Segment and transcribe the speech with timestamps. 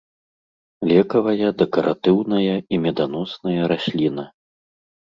[0.91, 4.23] Лекавая, дэкаратыўная і меданосная расліна.